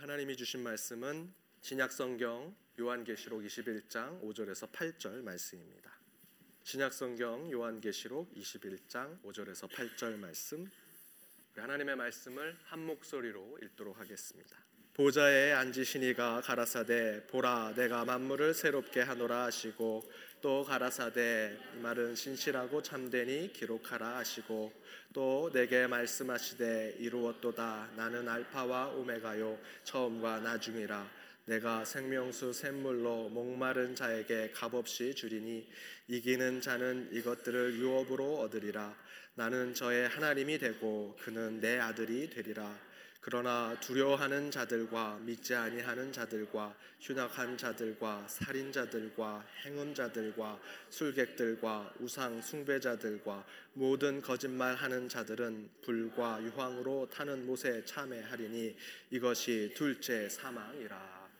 [0.00, 1.30] 하나님이 주신 말씀은
[1.60, 5.92] 신약성경 요한계시록 21장 5절에서 8절 말씀입니다.
[6.62, 10.70] 신약성경 요한계시록 21장 5절에서 8절 말씀
[11.54, 14.56] 하나님의 말씀을 한 목소리로 읽도록 하겠습니다.
[15.00, 20.06] 보좌에 앉으시니가 가라사대 보라 내가 만물을 새롭게 하노라 하시고
[20.42, 24.70] 또 가라사대 말은 신실하고 참되니 기록하라 하시고
[25.14, 27.92] 또 내게 말씀하시되 이루었도다.
[27.96, 31.10] 나는 알파와 오메가요 처음과 나중이라.
[31.46, 35.66] 내가 생명수 샘물로 목마른 자에게 값없이 주리니
[36.08, 38.94] 이기는 자는 이것들을 유업으로 얻으리라.
[39.34, 42.89] 나는 저의 하나님이 되고 그는 내 아들이 되리라
[43.22, 53.44] 그러나 두려워하는 자들과 믿지 아니하는 자들과 휴낙한 자들과 살인자들과 행음자들과 술객들과 우상 숭배자들과
[53.74, 58.76] 모든 거짓말하는 자들은 불과 유황으로 타는 못에 참회하리니
[59.10, 61.30] 이것이 둘째 사망이라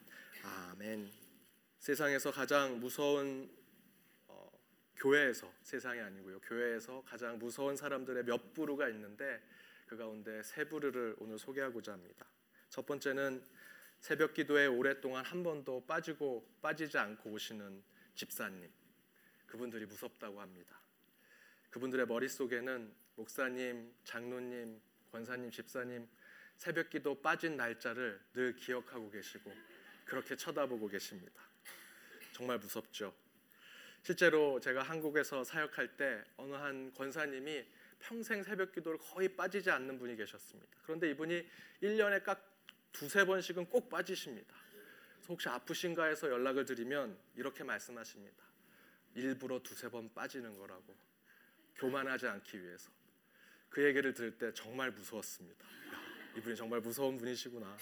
[0.43, 1.11] 아멘.
[1.79, 3.51] 세상에서 가장 무서운
[4.27, 4.51] 어,
[4.97, 9.41] 교회에서 세상이 아니고요 교회에서 가장 무서운 사람들의 몇 부류가 있는데
[9.91, 12.25] 그 가운데 세 부류를 오늘 소개하고자 합니다.
[12.69, 13.45] 첫 번째는
[13.99, 17.83] 새벽 기도에 오랫동안 한 번도 빠지고 빠지지 않고 오시는
[18.15, 18.71] 집사님.
[19.49, 20.81] 그분들이 무섭다고 합니다.
[21.71, 26.09] 그분들의 머릿속에는 목사님, 장로님, 권사님, 집사님
[26.57, 29.53] 새벽 기도 빠진 날짜를 늘 기억하고 계시고
[30.05, 31.43] 그렇게 쳐다보고 계십니다.
[32.31, 33.13] 정말 무섭죠.
[34.05, 37.67] 실제로 제가 한국에서 사역할 때 어느 한 권사님이
[38.01, 40.79] 평생 새벽 기도를 거의 빠지지 않는 분이 계셨습니다.
[40.83, 41.47] 그런데 이분이
[41.83, 42.47] 1년에 각
[42.93, 44.55] 두세 번씩은 꼭 빠지십니다.
[45.29, 48.45] 혹시 아프신가 해서 연락을 드리면 이렇게 말씀하십니다.
[49.15, 50.97] 일부러 두세 번 빠지는 거라고.
[51.77, 52.91] 교만하지 않기 위해서.
[53.69, 55.65] 그 얘기를 들을 때 정말 무서웠습니다.
[55.65, 56.03] 야,
[56.37, 57.77] 이분이 정말 무서운 분이시구나.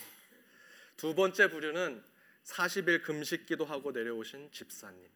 [0.97, 2.05] 두 번째 부류는
[2.45, 5.09] 40일 금식 기도하고 내려오신 집사님.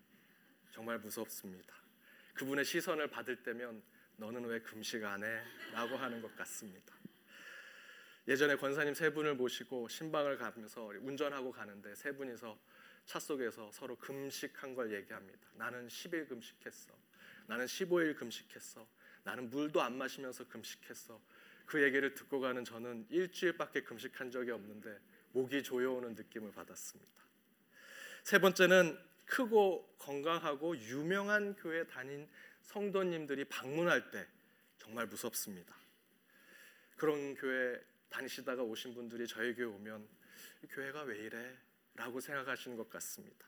[0.70, 1.75] 정말 무섭습니다.
[2.34, 3.82] 그분의 시선을 받을 때면
[4.22, 5.43] 너는 왜 금식 안 해?
[5.72, 6.94] 라고 하는 것 같습니다.
[8.28, 12.56] 예전에 권사님 세 분을 모시고 신방을 가면서 운전하고 가는데 세 분이서
[13.05, 15.49] 차 속에서 서로 금식한 걸 얘기합니다.
[15.55, 16.94] 나는 10일 금식했어.
[17.49, 18.87] 나는 15일 금식했어.
[19.25, 21.21] 나는 물도 안 마시면서 금식했어.
[21.66, 25.00] 그 얘기를 듣고 가는 저는 일주일밖에 금식한 적이 없는데
[25.33, 27.10] 목이 조여오는 느낌을 받았습니다.
[28.22, 32.28] 세 번째는 크고 건강하고 유명한 교회 다닌
[32.62, 34.27] 성도님들이 방문할 때
[34.78, 35.75] 정말 무섭습니다.
[36.97, 40.06] 그런 교회 다니시다가 오신 분들이 저희 교회 오면
[40.71, 41.56] 교회가 왜 이래?
[41.95, 43.47] 라고 생각하시는 것 같습니다.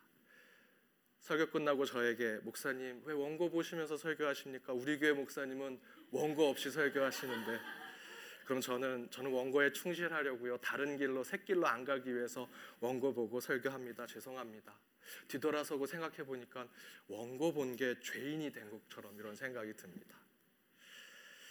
[1.20, 4.74] 설교 끝나고 저에게 목사님 왜 원고 보시면서 설교하십니까?
[4.74, 5.80] 우리 교회 목사님은
[6.10, 7.60] 원고 없이 설교하시는데
[8.44, 10.58] 그럼 저는 저는 원고에 충실하려고요.
[10.58, 12.46] 다른 길로 새 길로 안 가기 위해서
[12.80, 14.06] 원고 보고 설교합니다.
[14.06, 14.78] 죄송합니다.
[15.28, 16.68] 뒤돌아서고 생각해 보니까
[17.08, 20.16] 원고 본 게 죄인이 된 것처럼 이런 생각이 듭니다.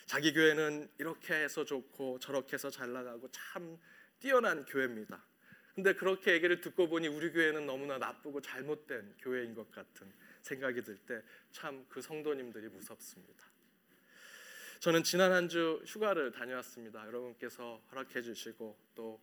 [0.06, 3.78] 자기 교회는 이렇게 해서 좋고 저렇게 해서 잘 나가고 참
[4.20, 5.24] 뛰어난 교회입니다.
[5.76, 10.98] 근데 그렇게 얘기를 듣고 보니 우리 교회는 너무나 나쁘고 잘못된 교회인 것 같은 생각이 들
[11.06, 11.22] 때
[11.52, 13.46] 참 그 성도님들이 무섭습니다.
[14.80, 17.08] 저는 지난 한 주 휴가를 다녀왔습니다.
[17.08, 19.20] 여러분께서 허락해 주시고 또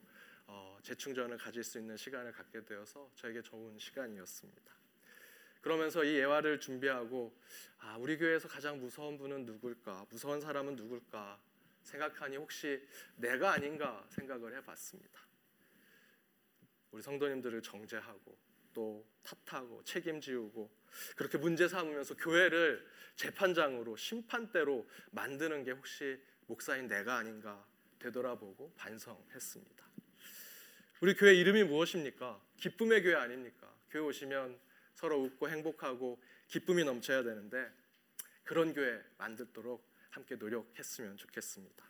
[0.53, 4.75] 어, 재충전을 가질 수 있는 시간을 갖게 되어서 저에게 좋은 시간이었습니다.
[5.61, 7.33] 그러면서 이 예화를 준비하고
[7.79, 10.07] 아, 우리 교회에서 가장 무서운 분은 누굴까?
[10.11, 11.41] 무서운 사람은 누굴까?
[11.83, 15.21] 생각하니 혹시 내가 아닌가 생각을 해봤습니다.
[16.91, 18.37] 우리 성도님들을 정죄하고
[18.73, 20.69] 또 탓하고 책임지우고
[21.17, 27.65] 그렇게 문제 삼으면서 교회를 재판장으로 심판대로 만드는 게 혹시 목사인 내가 아닌가
[28.01, 29.90] 되돌아보고 반성했습니다.
[31.01, 32.39] 우리 교회 이름이 무엇입니까?
[32.59, 33.67] 기쁨의 교회 아닙니까?
[33.91, 34.59] 교회 오시면
[34.95, 37.71] 서로 웃고 행복하고 기쁨이 넘쳐야 되는데
[38.45, 41.85] 그런 교회 만들도록 함께 노력했으면 좋겠습니다.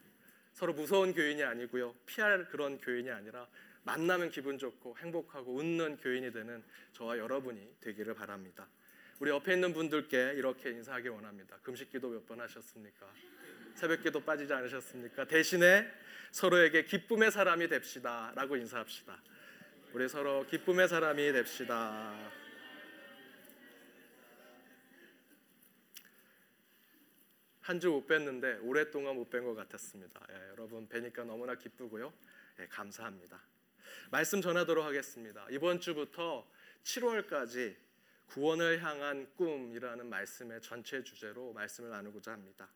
[0.53, 1.94] 서로 무서운 교인이 아니고요.
[2.06, 3.48] 피할 그런 교인이 아니라
[3.82, 6.62] 만나면 기분 좋고 행복하고 웃는 교인이 되는
[6.92, 8.68] 저와 여러분이 되기를 바랍니다.
[9.18, 11.59] 우리 옆에 있는 분들께 이렇게 인사하기 원합니다.
[11.62, 13.12] 금식 기도 몇 번 하셨습니까?
[13.75, 15.25] 새벽 기도 빠지지 않으셨습니까?
[15.27, 15.91] 대신에
[16.33, 18.33] 서로에게 기쁨의 사람이 됩시다.
[18.34, 19.21] 라고 인사합시다.
[19.93, 22.15] 우리 서로 기쁨의 사람이 됩시다.
[27.63, 30.21] 한 주 못 뵀는데 오랫동안 못 뵌 것 같았습니다.
[30.31, 32.13] 예, 여러분 뵈니까 너무나 기쁘고요.
[32.59, 33.41] 예, 감사합니다.
[34.11, 35.47] 말씀 전하도록 하겠습니다.
[35.51, 36.49] 이번 주부터
[36.83, 37.77] 7월까지
[38.27, 42.69] 구원을 향한 꿈이라는 말씀의 전체 주제로 말씀을 나누고자 합니다.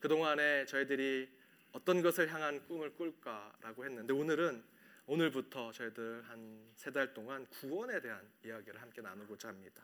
[0.00, 1.28] 그동안에 저희들이
[1.72, 4.62] 어떤 것을 향한 꿈을 꿀까라고 했는데 오늘은
[5.06, 9.82] 오늘부터 저희들 한 세 달 동안 구원에 대한 이야기를 함께 나누고자 합니다.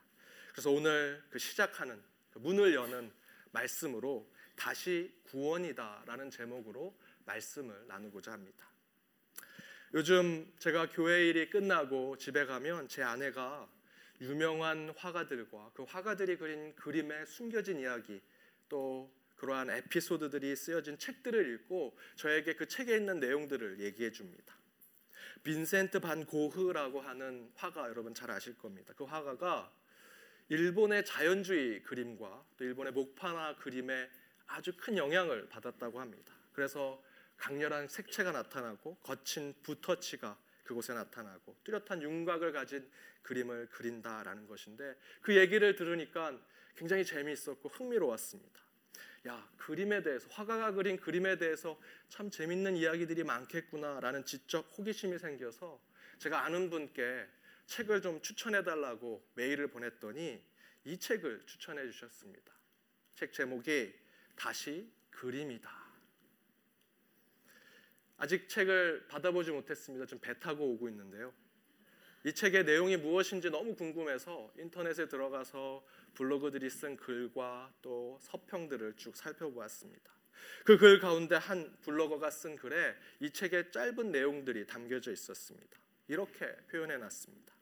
[0.53, 2.01] 그래서 오늘 그 시작하는
[2.31, 3.11] 그 문을 여는
[3.51, 6.95] 말씀으로 다시 구원이다라는 제목으로
[7.25, 8.69] 말씀을 나누고자 합니다.
[9.95, 13.69] 요즘 제가 교회 일이 끝나고 집에 가면 제 아내가
[14.21, 18.21] 유명한 화가들과 그 화가들이 그린 그림에 숨겨진 이야기
[18.69, 19.11] 또
[19.43, 24.55] 그러한 에피소드들이 쓰여진 책들을 읽고 저에게 그 책에 있는 내용들을 얘기해 줍니다.
[25.43, 28.95] 빈센트 반 고흐라고 하는 화가 여러분 잘 아실 겁니다.
[28.97, 29.73] 그 화가가
[30.49, 34.09] 일본의 자연주의 그림과 또 일본의 목파나 그림에
[34.47, 36.33] 아주 큰 영향을 받았다고 합니다.
[36.53, 37.03] 그래서
[37.37, 42.89] 강렬한 색채가 나타나고 거친 붓터치가 그곳에 나타나고 뚜렷한 윤곽을 가진
[43.23, 46.39] 그림을 그린다라는 것인데 그 얘기를 들으니까
[46.77, 48.63] 굉장히 재미있었고 흥미로웠습니다.
[49.29, 55.81] 야, 그림에 대해서 화가가 그린 그림에 대해서 참 재밌는 이야기들이 많겠구나라는 지적 호기심이 생겨서
[56.19, 57.27] 제가 아는 분께
[57.67, 60.43] 책을 좀 추천해 달라고 메일을 보냈더니
[60.85, 62.53] 이 책을 추천해 주셨습니다.
[63.15, 63.95] 책 제목이
[64.35, 65.71] 다시 그림이다.
[68.17, 70.07] 아직 책을 받아보지 못했습니다.
[70.07, 71.33] 지금 배 타고 오고 있는데요.
[72.25, 80.13] 이 책의 내용이 무엇인지 너무 궁금해서 인터넷에 들어가서 블로그들이 쓴 글과 또 서평들을 쭉 살펴보았습니다.
[80.65, 85.79] 그 글 가운데 한 블로거가 쓴 글에 이 책의 짧은 내용들이 담겨져 있었습니다.
[86.09, 87.53] 이렇게 표현해 놨습니다.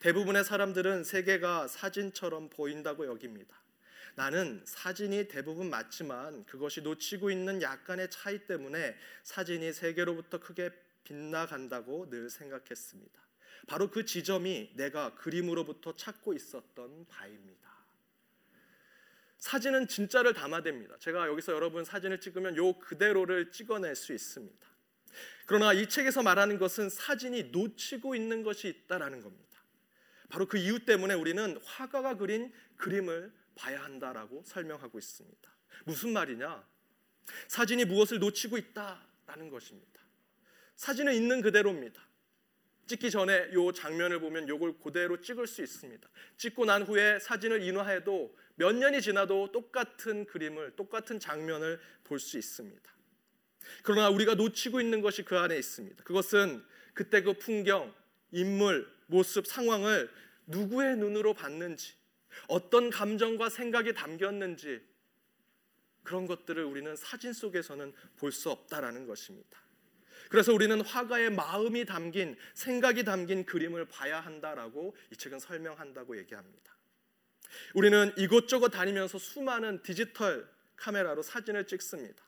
[0.00, 3.60] 대부분의 사람들은 세계가 사진처럼 보인다고 여깁니다.
[4.14, 10.70] 나는 사진이 대부분 맞지만 그것이 놓치고 있는 약간의 차이 때문에 사진이 세계로부터 크게
[11.04, 13.20] 빗나간다고 늘 생각했습니다.
[13.66, 17.71] 바로 그 지점이 내가 그림으로부터 찾고 있었던 바입니다.
[19.42, 21.00] 사진은 진짜를 담아댑니다.
[21.00, 24.68] 제가 여기서 여러분 사진을 찍으면 요 그대로를 찍어낼 수 있습니다.
[25.46, 29.64] 그러나 이 책에서 말하는 것은 사진이 놓치고 있는 것이 있다라는 겁니다.
[30.28, 35.50] 바로 그 이유 때문에 우리는 화가가 그린 그림을 봐야 한다라고 설명하고 있습니다.
[35.86, 36.64] 무슨 말이냐?
[37.48, 40.00] 사진이 무엇을 놓치고 있다라는 것입니다.
[40.76, 42.00] 사진은 있는 그대로입니다.
[42.86, 46.08] 찍기 전에 요 장면을 보면 요걸 그대로 찍을 수 있습니다.
[46.36, 52.92] 찍고 난 후에 사진을 인화해도 몇 년이 지나도 똑같은 그림을 똑같은 장면을 볼 수 있습니다.
[53.82, 56.04] 그러나 우리가 놓치고 있는 것이 그 안에 있습니다.
[56.04, 56.62] 그것은
[56.94, 57.94] 그때 그 풍경,
[58.30, 60.10] 인물, 모습, 상황을
[60.46, 61.94] 누구의 눈으로 봤는지,
[62.48, 64.80] 어떤 감정과 생각이 담겼는지
[66.02, 69.60] 그런 것들을 우리는 사진 속에서는 볼 수 없다라는 것입니다.
[70.28, 76.71] 그래서 우리는 화가의 마음이 담긴 생각이 담긴 그림을 봐야 한다라고 이 책은 설명한다고 얘기합니다.
[77.74, 82.24] 우리는 이곳저곳 다니면서 수많은 디지털 카메라로 사진을 찍습니다.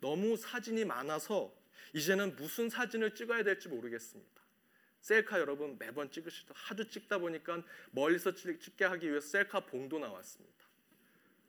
[0.00, 1.54] 너무 사진이 많아서
[1.94, 4.40] 이제는 무슨 사진을 찍어야 될지 모르겠습니다.
[5.00, 6.52] 셀카 여러분 매번 찍으시죠.
[6.54, 10.60] 하도 찍다 보니까 멀리서 찍게 하기 위해서 셀카 봉도 나왔습니다.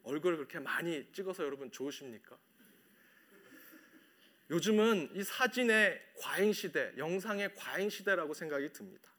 [0.03, 2.37] 얼굴을 그렇게 많이 찍어서 여러분 좋으십니까?
[4.49, 9.10] 요즘은 이 사진의 과잉 시대, 영상의 과잉 시대라고 생각이 듭니다.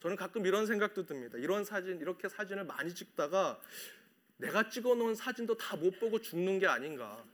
[0.00, 1.38] 저는 가끔 이런 생각도 듭니다.
[1.38, 3.60] 이런 사진, 이렇게 사진을 많이 찍다가
[4.38, 7.24] 내가 찍어 놓은 사진도 다 못 보고 죽는 게 아닌가.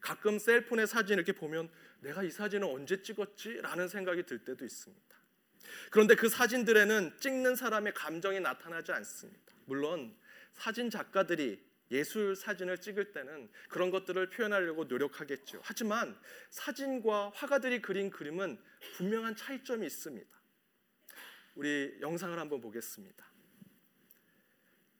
[0.00, 1.68] 가끔 셀폰의 사진 이렇게 보면
[2.00, 3.60] 내가 이 사진을 언제 찍었지?
[3.60, 5.16] 라는 생각이 들 때도 있습니다.
[5.90, 9.52] 그런데 그 사진들에는 찍는 사람의 감정이 나타나지 않습니다.
[9.66, 10.16] 물론
[10.52, 15.60] 사진 작가들이 예술 사진을 찍을 때는 그런 것들을 표현하려고 노력하겠죠.
[15.62, 16.18] 하지만
[16.50, 18.58] 사진과 화가들이 그린 그림은
[18.96, 20.39] 분명한 차이점이 있습니다.
[21.54, 23.24] 우리 영상을 한번 보겠습니다.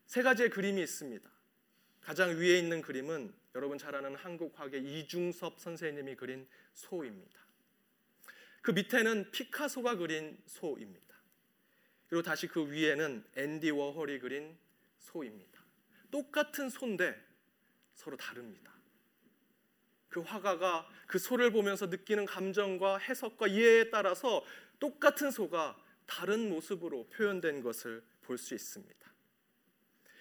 [0.07, 1.30] 세 가지의 그림이 있습니다.
[2.00, 7.40] 가장 위에 있는 그림은 여러분 잘 아는 한국 화계 이중섭 선생님이 그린 소입니다.
[8.62, 11.16] 그 밑에는 피카소가 그린 소입니다.
[12.09, 14.59] 그리고 다시 그 위에는 앤디 워홀이 그린
[14.99, 15.61] 소입니다.
[16.11, 17.16] 똑같은 소인데
[17.95, 18.73] 서로 다릅니다.
[20.09, 24.45] 그 화가가 그 소를 보면서 느끼는 감정과 해석과 이해에 따라서
[24.80, 25.78] 똑같은 소가
[26.11, 29.12] 다른 모습으로 표현된 것을 볼 수 있습니다.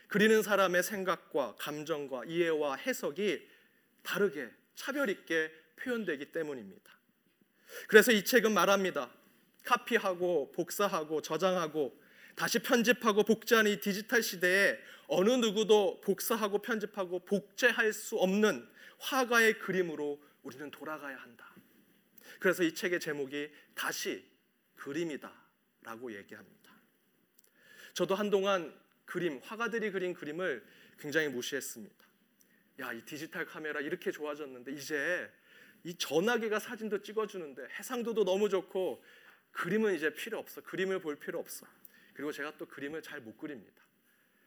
[0.07, 3.47] 그리는 사람의 생각과 감정과 이해와 해석이
[4.01, 6.91] 다르게 차별 있게 표현되기 때문입니다.
[7.87, 9.11] 그래서 이 책은 말합니다.
[9.63, 11.99] 카피하고 복사하고 저장하고
[12.35, 18.67] 다시 편집하고 복제하는 이 디지털 시대에 어느 누구도 복사하고 편집하고 복제할 수 없는
[18.99, 21.53] 화가의 그림으로 우리는 돌아가야 한다.
[22.39, 24.25] 그래서 이 책의 제목이 다시
[24.75, 25.38] 그림이다
[25.81, 26.73] 라고 얘기합니다.
[27.93, 30.65] 저도 한동안 그림, 화가들이 그린 그림을
[30.99, 31.95] 굉장히 무시했습니다.
[32.81, 35.29] 야, 이 디지털 카메라 이렇게 좋아졌는데 이제
[35.83, 39.03] 이 전화기가 사진도 찍어주는데 해상도도 너무 좋고
[39.51, 40.61] 그림은 이제 필요 없어.
[40.61, 41.65] 그림을 볼 필요 없어.
[42.13, 43.81] 그리고 제가 또 그림을 잘 못 그립니다.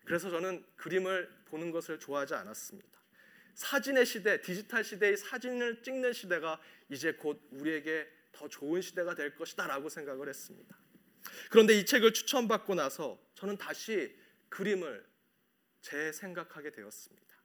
[0.05, 3.01] 그래서 저는 그림을 보는 것을 좋아하지 않았습니다.
[3.55, 9.89] 사진의 시대, 디지털 시대의 사진을 찍는 시대가 이제 곧 우리에게 더 좋은 시대가 될 것이다라고
[9.89, 10.82] 생각을 했습니다.
[11.53, 14.17] 그런데 이 책을 추천받고 나서 저는 다시
[14.49, 15.07] 그림을
[15.83, 17.37] 재생각하게 되었습니다.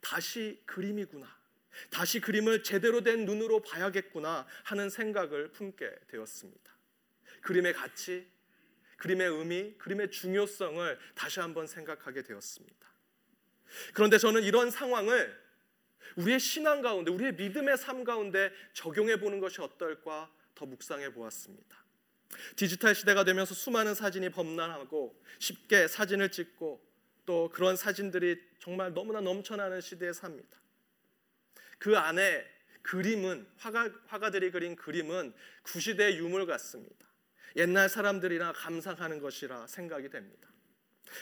[0.00, 1.28] 다시 그림이구나.
[1.90, 6.74] 다시 그림을 제대로 된 눈으로 봐야겠구나 하는 생각을 품게 되었습니다.
[7.42, 8.26] 그림의 가치,
[8.96, 12.88] 그림의 의미, 그림의 중요성을 다시 한번 생각하게 되었습니다.
[13.92, 15.38] 그런데 저는 이런 상황을
[16.16, 21.83] 우리의 신앙 가운데, 우리의 믿음의 삶 가운데 적용해 보는 것이 어떨까 더 묵상해 보았습니다.
[22.56, 26.84] 디지털 시대가 되면서 수많은 사진이 범람하고 쉽게 사진을 찍고
[27.26, 30.58] 또 그런 사진들이 정말 너무나 넘쳐나는 시대에 삽니다.
[31.78, 32.44] 그 안에
[32.82, 37.06] 그림은 화가, 화가들이 그린 그림은 구시대의 유물 같습니다.
[37.56, 40.48] 옛날 사람들이나 감상하는 것이라 생각이 됩니다.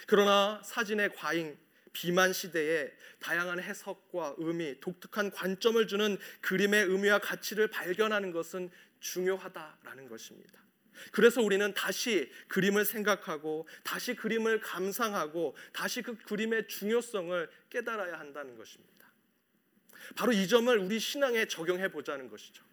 [0.07, 1.57] 그러나 사진의 과잉,
[1.93, 2.91] 비만 시대에
[3.21, 10.62] 다양한 해석과 의미, 독특한 관점을 주는 그림의 의미와 가치를 발견하는 것은 중요하다라는 것입니다.
[11.11, 18.93] 그래서 우리는 다시 그림을 생각하고 다시 그림을 감상하고 다시 그 그림의 중요성을 깨달아야 한다는 것입니다.
[20.17, 22.65] 바로 이 점을 우리 신앙에 적용해 보자는 것이죠.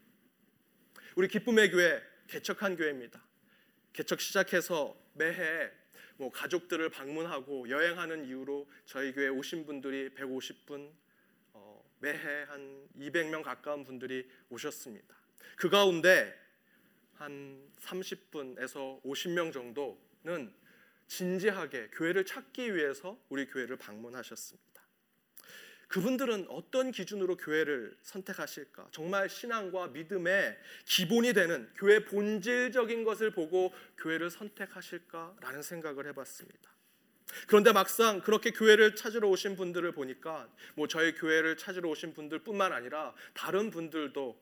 [1.16, 3.22] 우리 기쁨의 교회 개척한 교회입니다.
[3.94, 5.72] 개척 시작해서 매해
[6.18, 10.92] 뭐 가족들을 방문하고 여행하는 이유로 저희 교회 오신 분들이 150분
[11.54, 15.16] 어, 매해 한 200명 가까운 분들이 오셨습니다.
[15.56, 16.38] 그 가운데
[17.20, 20.54] 한 30분에서 50명 정도는
[21.08, 24.70] 진지하게 교회를 찾기 위해서 우리 교회를 방문하셨습니다.
[25.90, 28.88] 그분들은 어떤 기준으로 교회를 선택하실까?
[28.92, 36.72] 정말 신앙과 믿음의 기본이 되는 교회 본질적인 것을 보고 교회를 선택하실까라는 생각을 해봤습니다.
[37.48, 43.14] 그런데 막상 그렇게 교회를 찾으러 오신 분들을 보니까 뭐 저희 교회를 찾으러 오신 분들뿐만 아니라
[43.34, 44.40] 다른 분들도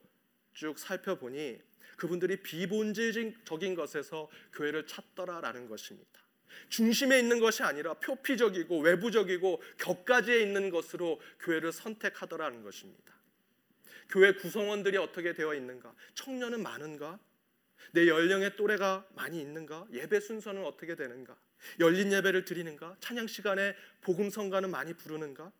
[0.53, 1.59] 쭉 살펴보니
[1.97, 6.21] 그분들이 비본질적인 것에서 교회를 찾더라라는 것입니다.
[6.69, 13.13] 중심에 있는 것이 아니라 표피적이고 외부적이고 격가지에 있는 것으로 교회를 선택하더라는 것입니다.
[14.09, 15.93] 교회 구성원들이 어떻게 되어 있는가?
[16.13, 17.19] 청년은 많은가?
[17.91, 19.87] 내 연령의 또래가 많이 있는가?
[19.91, 21.35] 예배 순서는 어떻게 되는가?
[21.79, 22.95] 열린 예배를 드리는가?
[22.99, 25.51] 찬양 시간에 복음 성가는 많이 부르는가?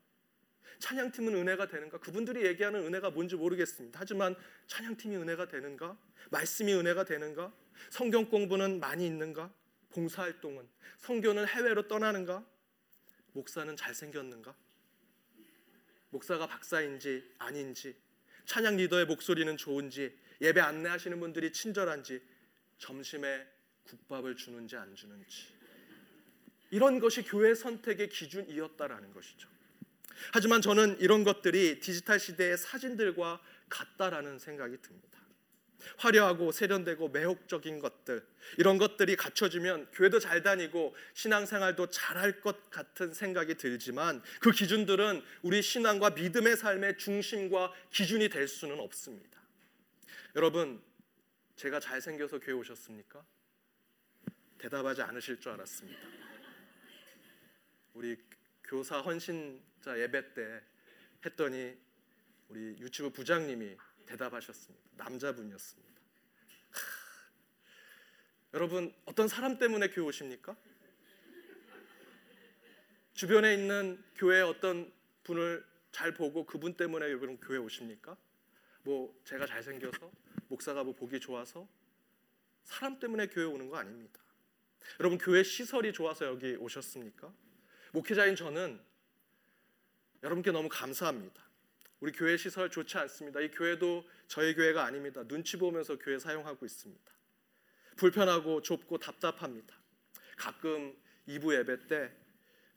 [0.80, 2.00] 찬양팀은 은혜가 되는가?
[2.00, 4.00] 그분들이 얘기하는 은혜가 뭔지 모르겠습니다.
[4.00, 4.36] 하지만
[4.68, 5.98] 찬양팀이 은혜가 되는가?
[6.32, 7.54] 말씀이 은혜가 되는가?
[7.90, 9.52] 성경 공부는 많이 있는가?
[9.90, 10.68] 봉사활동은
[10.98, 12.46] 성교는 해외로 떠나는가?
[13.34, 14.56] 목사는 잘생겼는가?
[16.10, 17.96] 목사가 박사인지 아닌지
[18.46, 22.22] 찬양 리더의 목소리는 좋은지 예배 안내하시는 분들이 친절한지
[22.78, 23.46] 점심에
[23.84, 25.48] 국밥을 주는지 안 주는지
[26.72, 29.50] 이런 것이 교회 선택의 기준이었다라는 것이죠.
[30.32, 35.18] 하지만 저는 이런 것들이 디지털 시대의 사진들과 같다라는 생각이 듭니다.
[35.98, 38.26] 화려하고 세련되고 매혹적인 것들
[38.58, 45.62] 이런 것들이 갖춰지면 교회도 잘 다니고 신앙생활도 잘할 것 같은 생각이 들지만 그 기준들은 우리
[45.62, 49.40] 신앙과 믿음의 삶의 중심과 기준이 될 수는 없습니다.
[50.36, 50.82] 여러분
[51.56, 53.24] 제가 잘생겨서 교회 오셨습니까?
[54.58, 56.00] 대답하지 않으실 줄 알았습니다.
[57.94, 58.16] 우리
[58.68, 60.62] 교사 헌신자 예배 때
[61.26, 61.78] 했더니
[62.50, 64.86] 우리 유튜브 부장님이 대답하셨습니다.
[64.98, 66.02] 남자분이었습니다.
[66.72, 66.80] 하,
[68.54, 70.56] 여러분 어떤 사람 때문에 교회 오십니까?
[73.14, 74.92] 주변에 있는 교회 어떤
[75.24, 78.16] 분을 잘 보고 그분 때문에 여러분 교회 오십니까?
[78.84, 80.12] 뭐 제가 잘생겨서
[80.50, 81.68] 목사가 뭐 보기 좋아서
[82.64, 84.22] 사람 때문에 교회 오는 거 아닙니다.
[85.00, 87.34] 여러분 교회 시설이 좋아서 여기 오셨습니까?
[87.98, 88.80] 목회자인 저는
[90.22, 91.42] 여러분께 너무 감사합니다.
[92.00, 93.40] 우리 교회 시설 좋지 않습니다.
[93.40, 95.24] 이 교회도 저희 교회가 아닙니다.
[95.28, 97.12] 눈치 보면서 교회 사용하고 있습니다.
[97.96, 99.76] 불편하고 좁고 답답합니다.
[100.38, 100.96] 가끔
[101.28, 102.12] 2부 예배 때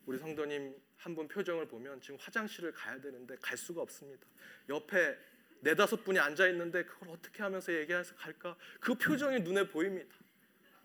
[0.07, 4.27] 우리 성도님 한 분 표정을 보면 지금 화장실을 가야 되는데 갈 수가 없습니다.
[4.71, 5.19] 옆에
[5.61, 8.57] 네다섯 분이 앉아 있는데 그걸 어떻게 하면서 얘기해서 갈까?
[8.81, 10.15] 그 표정이 눈에 보입니다.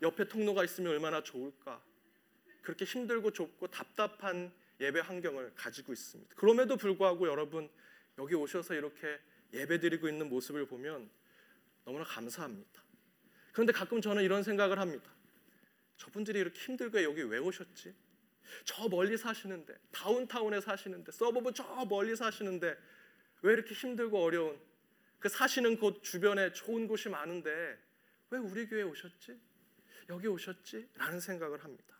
[0.02, 1.82] 옆에 통로가 있으면 얼마나 좋을까?
[2.66, 6.34] 그렇게 힘들고 좁고 답답한 예배 환경을 가지고 있습니다.
[6.34, 7.70] 그럼에도 불구하고 여러분
[8.18, 9.20] 여기 오셔서 이렇게
[9.52, 11.08] 예배드리고 있는 모습을 보면
[11.84, 12.82] 너무나 감사합니다.
[13.52, 15.08] 그런데 가끔 저는 이런 생각을 합니다.
[15.96, 17.94] 저분들이 이렇게 힘들게 여기 왜 오셨지?
[18.64, 22.76] 저 멀리 사시는데 다운타운에 사시는데 서버브 저 멀리 사시는데
[23.42, 24.60] 왜 이렇게 힘들고 어려운
[25.20, 27.78] 그 사시는 곳 주변에 좋은 곳이 많은데
[28.30, 29.38] 왜 우리 교회 오셨지?
[30.08, 30.88] 여기 오셨지?
[30.96, 31.95] 라는 생각을 합니다.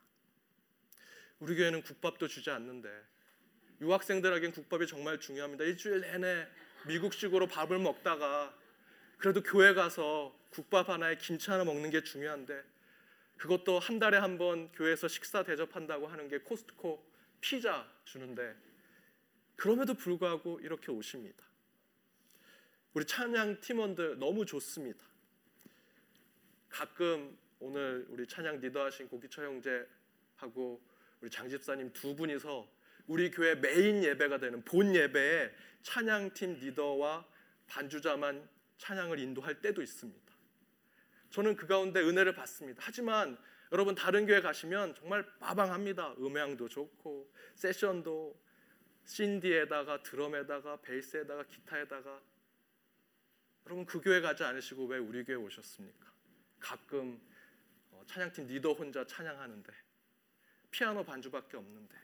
[1.38, 2.88] 우리 교회는 국밥도 주지 않는데
[3.80, 5.64] 유학생들에겐 국밥이 정말 중요합니다.
[5.64, 6.48] 일주일 내내
[6.86, 8.56] 미국식으로 밥을 먹다가
[9.18, 12.62] 그래도 교회 가서 국밥 하나에 김치 하나 먹는 게 중요한데
[13.36, 17.04] 그것도 한 달에 한 번 교회에서 식사 대접한다고 하는 게 코스트코
[17.40, 18.54] 피자 주는데
[19.56, 21.44] 그럼에도 불구하고 이렇게 오십니다.
[22.94, 25.04] 우리 찬양 팀원들 너무 좋습니다.
[26.70, 30.80] 가끔 오늘 우리 찬양 리더하신 고기철 형제하고
[31.26, 32.72] 우리 장 집사님 두 분이서
[33.08, 35.50] 우리 교회 메인 예배가 되는 본 예배에
[35.82, 37.26] 찬양팀 리더와
[37.66, 40.32] 반주자만 찬양을 인도할 때도 있습니다.
[41.30, 42.80] 저는 그 가운데 은혜를 받습니다.
[42.80, 43.36] 하지만
[43.72, 46.14] 여러분 다른 교회 가시면 정말 막강합니다.
[46.20, 48.40] 음향도 좋고 세션도
[49.06, 52.22] 신디에다가 드럼에다가 베이스에다가 기타에다가
[53.66, 56.06] 여러분 그 교회 가지 않으시고 왜 우리 교회 오셨습니까?
[56.60, 57.20] 가끔
[57.90, 59.85] 어, 찬양팀 리더 혼자 찬양하는데
[60.76, 61.96] 피아노 반주밖에 없는데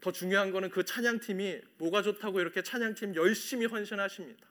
[0.00, 4.48] 더 중요한 거는 그 찬양팀이 뭐가 좋다고 이렇게 찬양팀 열심히 헌신하십니다.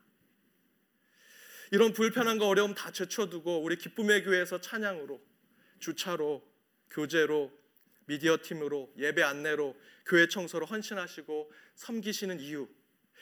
[1.72, 5.20] 이런 불편한 거 어려움 다 제쳐두고 우리 기쁨의 교회에서 찬양으로
[5.80, 6.48] 주차로
[6.92, 7.52] 교제로
[8.06, 9.76] 미디어 팀으로 예배 안내로
[10.06, 12.70] 교회 청소로 헌신하시고 섬기시는 이유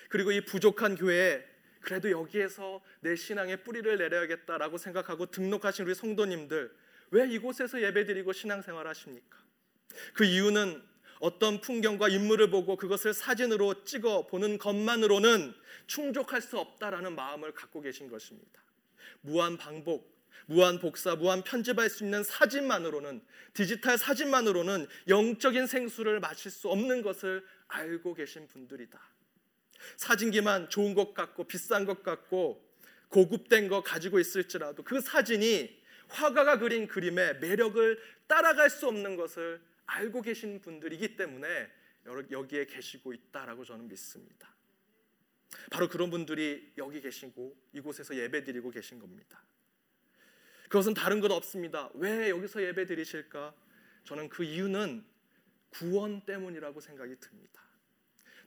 [0.09, 1.45] 그리고 이 부족한 교회에
[1.79, 9.37] 그래도 여기에서 내 신앙의 뿌리를 내려야겠다라고 생각하고 등록하신 우리 성도님들 왜 이곳에서 예배드리고 신앙생활 하십니까?
[10.13, 10.81] 그 이유는
[11.19, 15.53] 어떤 풍경과 인물을 보고 그것을 사진으로 찍어 보는 것만으로는
[15.87, 18.61] 충족할 수 없다라는 마음을 갖고 계신 것입니다.
[19.21, 23.21] 무한 반복, 무한 복사, 무한 편집할 수 있는 사진만으로는
[23.53, 28.99] 디지털 사진만으로는 영적인 생수를 마실 수 없는 것을 알고 계신 분들이다.
[29.97, 32.65] 사진기만 좋은 것 같고 비싼 것 같고
[33.09, 35.77] 고급된 거 가지고 있을지라도 그 사진이
[36.09, 41.69] 화가가 그린 그림의 매력을 따라갈 수 없는 것을 알고 계신 분들이기 때문에
[42.31, 44.55] 여기에 계시고 있다라고 저는 믿습니다.
[45.71, 49.43] 바로 그런 분들이 여기 계시고 이곳에서 예배 드리고 계신 겁니다.
[50.63, 51.89] 그것은 다른 것 없습니다.
[51.93, 53.53] 왜 여기서 예배 드리실까?
[54.03, 55.05] 저는 그 이유는
[55.69, 57.61] 구원 때문이라고 생각이 듭니다.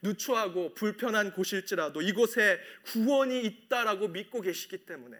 [0.03, 5.18] 누추하고 불편한 곳일지라도 이곳에 구원이 있다라고 믿고 계시기 때문에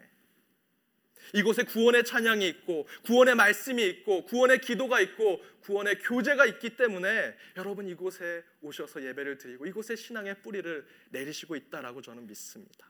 [1.33, 7.87] 이곳에 구원의 찬양이 있고 구원의 말씀이 있고 구원의 기도가 있고 구원의 교제가 있기 때문에 여러분
[7.87, 12.87] 이곳에 오셔서 예배를 드리고 이곳에 신앙의 뿌리를 내리시고 있다라고 저는 믿습니다.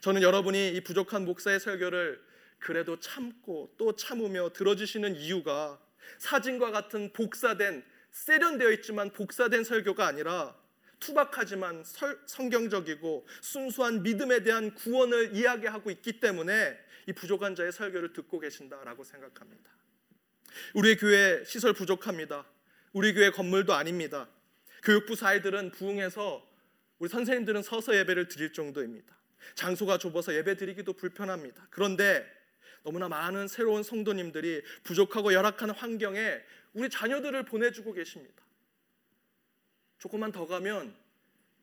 [0.00, 2.20] 저는 여러분이 이 부족한 목사의 설교를
[2.58, 5.78] 그래도 참고 또 참으며 들어주시는 이유가
[6.18, 10.56] 사진과 같은 복사된 세련되어 있지만 복사된 설교가 아니라
[11.00, 18.38] 투박하지만 설, 성경적이고 순수한 믿음에 대한 구원을 이야기하고 있기 때문에 이 부족한 자의 설교를 듣고
[18.40, 19.70] 계신다라고 생각합니다.
[20.74, 22.46] 우리 교회 시설 부족합니다.
[22.92, 24.28] 우리 교회 건물도 아닙니다.
[24.82, 26.46] 교육부 사이들은 부흥해서
[26.98, 29.14] 우리 선생님들은 서서 예배를 드릴 정도입니다.
[29.54, 31.66] 장소가 좁아서 예배 드리기도 불편합니다.
[31.70, 32.24] 그런데
[32.82, 36.40] 너무나 많은 새로운 성도님들이 부족하고 열악한 환경에
[36.74, 38.42] 우리 자녀들을 보내주고 계십니다.
[39.98, 40.94] 조금만 더 가면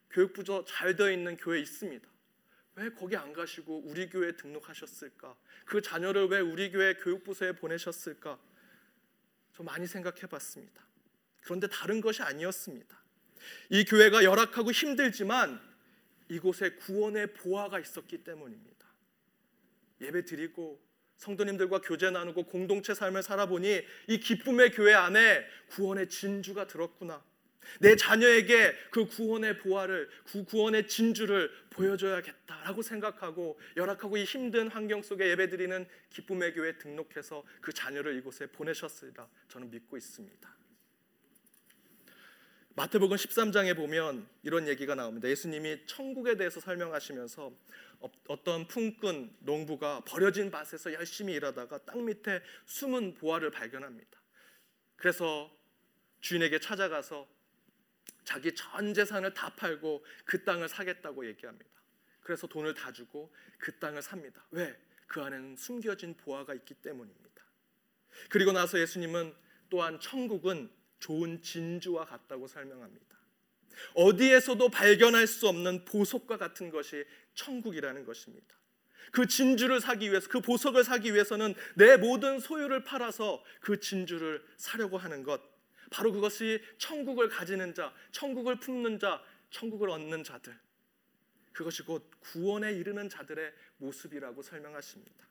[0.10, 2.08] 교육부저 잘 되어 있는 교회 있습니다.
[2.76, 5.36] 왜 거기 안 가시고 우리 교회에 등록하셨을까?
[5.66, 8.40] 그 자녀를 왜 우리 교회 교육부서에 보내셨을까?
[9.54, 10.86] 저 많이 생각해 봤습니다.
[11.42, 13.02] 그런데 다른 것이 아니었습니다.
[13.70, 15.60] 이 교회가 열악하고 힘들지만
[16.30, 18.88] 이곳에 구원의 보화가 있었기 때문입니다.
[20.00, 20.82] 예배 드리고
[21.18, 27.24] 성도님들과 교제 나누고 공동체 삶을 살아보니 이 기쁨의 교회 안에 구원의 진주가 들었구나.
[27.80, 35.30] 내 자녀에게 그 구원의 보화를 그 구원의 진주를 보여줘야겠다라고 생각하고 열악하고 이 힘든 환경 속에
[35.30, 40.62] 예배드리는 기쁨의 교회 등록해서 그 자녀를 이곳에 보내셨으리라 저는 믿고 있습니다.
[42.76, 45.28] 마태복음 13장에 보면 이런 얘기가 나옵니다.
[45.28, 47.52] 예수님이 천국에 대해서 설명하시면서
[48.28, 54.22] 어떤 품꾼 농부가 버려진 밭에서 열심히 일하다가 땅 밑에 숨은 보화를 발견합니다.
[54.96, 55.52] 그래서
[56.22, 57.28] 주인에게 찾아가서
[58.24, 61.70] 자기 전 재산을 다 팔고 그 땅을 사겠다고 얘기합니다.
[62.22, 64.46] 그래서 돈을 다 주고 그 땅을 삽니다.
[64.52, 64.78] 왜?
[65.08, 67.42] 그 안에는 숨겨진 보화가 있기 때문입니다.
[68.30, 69.34] 그리고 나서 예수님은
[69.70, 73.18] 또한 천국은 좋은 진주와 같다고 설명합니다.
[73.96, 77.04] 어디에서도 발견할 수 없는 보석과 같은 것이
[77.34, 78.56] 천국이라는 것입니다.
[79.12, 84.98] 그 진주를 사기 위해서 그 보석을 사기 위해서는 내 모든 소유를 팔아서 그 진주를 사려고
[84.98, 85.42] 하는 것
[85.92, 90.58] 바로 그것이 천국을 가지는 자, 천국을 품는 자, 천국을 얻는 자들.
[91.52, 95.28] 그것이 곧 구원에 이르는 자들의 모습이라고 설명하십니다.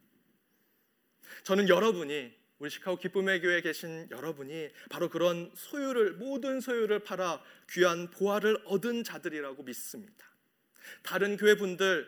[1.44, 8.10] 저는 여러분이 우리 시카고 기쁨의 교회에 계신 여러분이 바로 그런 소유를 모든 소유를 팔아 귀한
[8.10, 10.26] 보화를 얻은 자들이라고 믿습니다.
[11.02, 12.06] 다른 교회 분들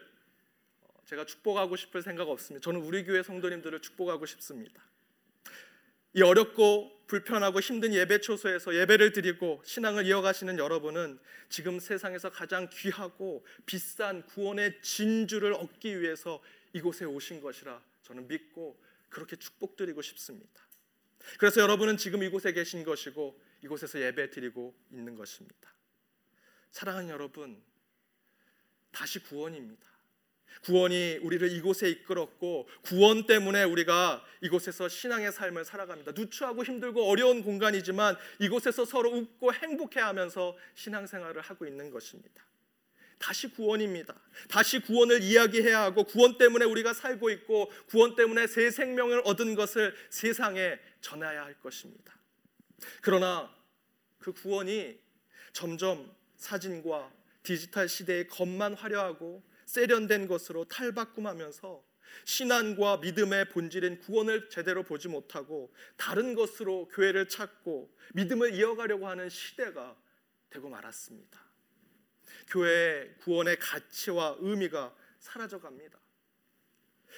[1.07, 2.63] 제가 축복하고 싶을 생각 없습니다.
[2.63, 4.83] 저는 우리 교회 성도님들을 축복하고 싶습니다.
[6.15, 13.45] 이 어렵고 불편하고 힘든 예배 초소에서 예배를 드리고 신앙을 이어가시는 여러분은 지금 세상에서 가장 귀하고
[13.67, 20.63] 비싼 구원의 진주를 얻기 위해서 이곳에 오신 것이라 저는 믿고 그렇게 축복드리고 싶습니다.
[21.39, 25.73] 그래서 여러분은 지금 이곳에 계신 것이고 이곳에서 예배 드리고 있는 것입니다.
[26.71, 27.63] 사랑하는 여러분,
[28.91, 29.92] 다시 구원입니다.
[30.63, 36.13] 구원이 우리를 이곳에 이끌었고 구원 때문에 우리가 이곳에서 신앙의 삶을 살아갑니다.
[36.13, 42.45] 누추하고 힘들고 어려운 공간이지만 이곳에서 서로 웃고 행복해하면서 신앙생활을 하고 있는 것입니다.
[43.19, 44.15] 다시 구원입니다.
[44.49, 49.95] 다시 구원을 이야기해야 하고 구원 때문에 우리가 살고 있고 구원 때문에 새 생명을 얻은 것을
[50.11, 52.15] 세상에 전해야 할 것입니다.
[53.01, 53.55] 그러나
[54.19, 54.99] 그 구원이
[55.53, 57.13] 점점 사진과
[57.43, 61.83] 디지털 시대의 겉만 화려하고 세련된 것으로 탈바꿈하면서
[62.27, 69.97] 신앙과 믿음의 본질인 구원을 제대로 보지 못하고 다른 것으로 교회를 찾고 믿음을 이어가려고 하는 시대가
[70.51, 71.41] 되고 말았습니다.
[72.49, 75.99] 교회의 구원의 가치와 의미가 사라져 갑니다.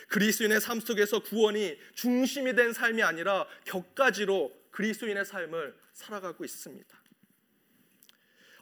[0.09, 7.03] 그리스인의 삶 속에서 구원이 중심이 된 삶이 아니라 격가지로 그리스인의 삶을 살아가고 있습니다.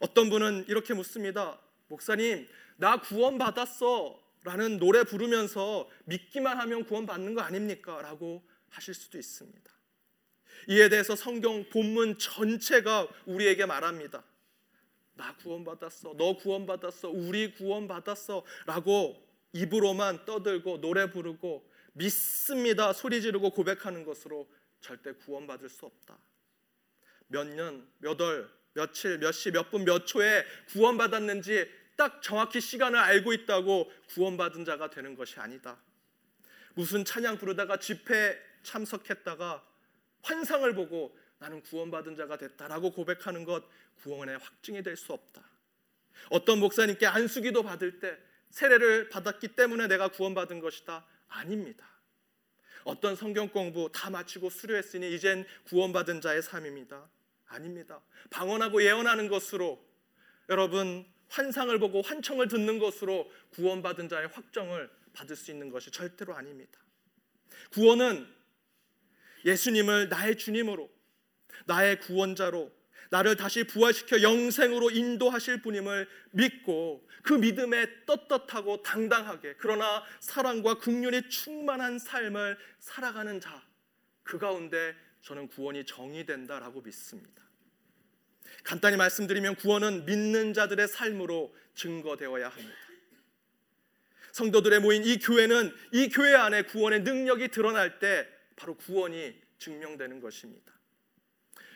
[0.01, 1.61] 어떤 분은 이렇게 묻습니다.
[1.89, 4.21] 목사님, 나 구원 받았어.
[4.45, 8.03] 라는 노래 부르면서 믿기만 하면 구원 받는 거 아닙니까?
[8.03, 9.71] 라고 하실 수도 있습니다.
[10.69, 14.25] 이에 대해서 성경 본문 전체가 우리에게 말합니다.
[15.15, 16.15] 나 구원받았어.
[16.17, 17.11] 너 구원받았어.
[17.11, 18.45] 우리 구원받았어.
[18.67, 19.17] 라고
[19.53, 22.93] 입으로만 떠들고 노래 부르고 믿습니다.
[22.93, 24.49] 소리 지르고 고백하는 것으로
[24.81, 26.19] 절대 구원받을 수 없다.
[27.29, 31.69] 몇 년, 몇 월, 며칠, 몇 시, 몇 분, 몇 초에 구원받았는지
[32.03, 35.79] 딱 정확히 시간을 알고 있다고 구원받은 자가 되는 것이 아니다.
[36.75, 39.65] 무슨 찬양 부르다가 집회 참석했다가
[40.23, 43.63] 환상을 보고 나는 구원받은 자가 됐다라고 고백하는 것
[44.03, 45.45] 구원의 확증이 될 수 없다.
[46.31, 48.19] 어떤 목사님께 안수기도 받을 때
[48.51, 51.07] 세례를 받았기 때문에 내가 구원받은 것이다.
[51.29, 51.87] 아닙니다.
[52.83, 57.09] 어떤 성경 공부 다 마치고 수료했으니 이젠 구원받은 자의 삶입니다.
[57.47, 58.01] 아닙니다.
[58.31, 59.81] 방언하고 예언하는 것으로
[60.49, 66.79] 여러분 환상을 보고 환청을 듣는 것으로 구원받은 자의 확정을 받을 수 있는 것이 절대로 아닙니다.
[67.73, 68.27] 구원은
[69.45, 70.91] 예수님을 나의 주님으로
[71.67, 72.71] 나의 구원자로
[73.11, 81.99] 나를 다시 부활시켜 영생으로 인도하실 분임을 믿고 그 믿음에 떳떳하고 당당하게 그러나 사랑과 긍휼이 충만한
[81.99, 83.73] 삶을 살아가는 자
[84.23, 87.42] 그 가운데 저는 구원이 정의된다라고 믿습니다.
[88.63, 92.77] 간단히 말씀드리면 구원은 믿는 자들의 삶으로 증거되어야 합니다.
[94.33, 100.73] 성도들의 모인 이 교회는 이 교회 안에 구원의 능력이 드러날 때 바로 구원이 증명되는 것입니다.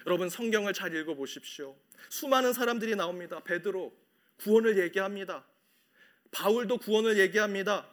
[0.06, 1.76] 여러분 성경을 잘 읽어 보십시오.
[2.08, 3.40] 수많은 사람들이 나옵니다.
[3.40, 3.94] 베드로
[4.38, 5.44] 구원을 얘기합니다.
[6.30, 7.88] 바울도 구원을 얘기합니다.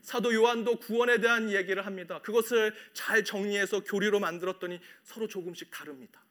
[0.00, 2.20] 사도 요한도 구원에 대한 얘기를 합니다.
[2.22, 6.22] 그것을 잘 정리해서 교리로 만들었더니 서로 조금씩 다릅니다.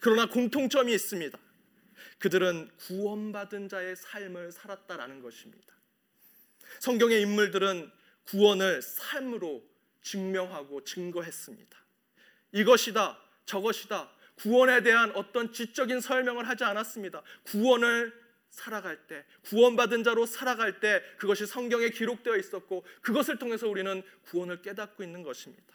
[0.00, 1.38] 그러나 공통점이 있습니다.
[2.18, 5.74] 그들은 구원받은 자의 삶을 살았다라는 것입니다.
[6.80, 7.90] 성경의 인물들은
[8.24, 9.62] 구원을 삶으로
[10.02, 11.78] 증명하고 증거했습니다.
[12.52, 17.22] 이것이다, 저것이다, 구원에 대한 어떤 지적인 설명을 하지 않았습니다.
[17.44, 18.12] 구원을
[18.50, 25.02] 살아갈 때, 구원받은 자로 살아갈 때 그것이 성경에 기록되어 있었고 그것을 통해서 우리는 구원을 깨닫고
[25.02, 25.74] 있는 것입니다.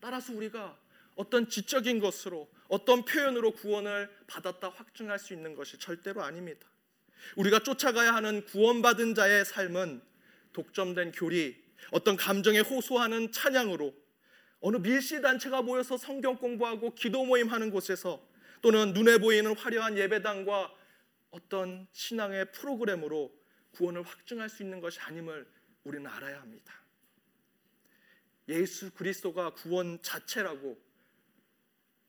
[0.00, 0.76] 따라서 우리가
[1.14, 6.66] 어떤 지적인 것으로 어떤 표현으로 구원을 받았다 확증할 수 있는 것이 절대로 아닙니다.
[7.36, 10.02] 우리가 쫓아가야 하는 구원받은 자의 삶은
[10.52, 13.94] 독점된 교리, 어떤 감정에 호소하는 찬양으로
[14.60, 18.26] 어느 밀시 단체가 모여서 성경 공부하고 기도 모임 하는 곳에서
[18.62, 20.72] 또는 눈에 보이는 화려한 예배당과
[21.30, 23.30] 어떤 신앙의 프로그램으로
[23.72, 25.46] 구원을 확증할 수 있는 것이 아님을
[25.82, 26.72] 우리는 알아야 합니다.
[28.48, 30.78] 예수 그리스도가 구원 자체라고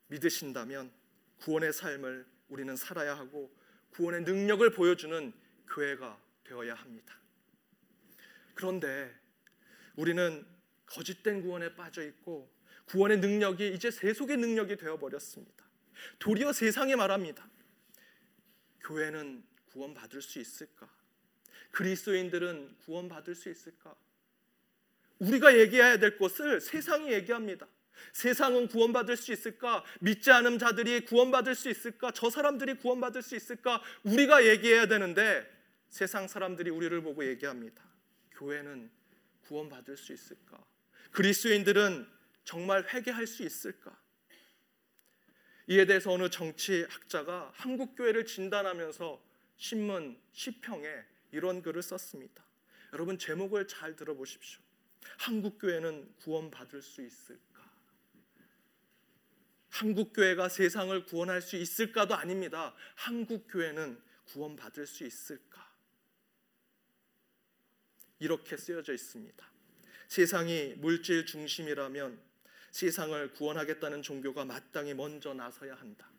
[0.08, 0.90] 믿으신다면
[1.38, 3.54] 구원의 삶을 우리는 살아야 하고
[3.90, 5.32] 구원의 능력을 보여주는
[5.68, 7.18] 교회가 되어야 합니다.
[8.54, 9.14] 그런데
[9.96, 10.46] 우리는
[10.86, 12.50] 거짓된 구원에 빠져 있고
[12.86, 15.64] 구원의 능력이 이제 세속의 능력이 되어 버렸습니다.
[16.18, 17.48] 도리어 세상에 말합니다.
[18.80, 20.88] 교회는 구원 받을 수 있을까?
[21.72, 23.94] 그리스도인들은 구원받을 수 있을까?
[25.18, 27.66] 우리가 얘기해야 될 것을 세상이 얘기합니다.
[28.12, 29.84] 세상은 구원받을 수 있을까?
[30.00, 32.10] 믿지 않은 자들이 구원받을 수 있을까?
[32.12, 33.82] 저 사람들이 구원받을 수 있을까?
[34.04, 35.46] 우리가 얘기해야 되는데
[35.88, 37.82] 세상 사람들이 우리를 보고 얘기합니다.
[38.32, 38.90] 교회는
[39.42, 40.62] 구원받을 수 있을까?
[41.12, 42.06] 그리스도인들은
[42.44, 43.98] 정말 회개할 수 있을까?
[45.68, 49.20] 이에 대해서 어느 정치학자가 한국 교회를 진단하면서
[49.56, 50.88] 신문 시평에
[51.32, 52.44] 이런 글을 썼습니다.
[52.92, 54.60] 여러분 제목을 잘 들어보십시오.
[55.18, 57.55] 한국 교회는 구원받을 수 있을까?
[59.76, 62.74] 한국 교회가 세상을 구원할 수 있을까도 아닙니다.
[62.94, 65.70] 한국 교회는 구원받을 수 있을까?
[68.18, 69.46] 이렇게 쓰여져 있습니다.
[70.08, 72.18] 세상이 물질 중심이라면
[72.70, 76.10] 세상을 구원하겠다는 종교가 마땅히 먼저 나서야 한다.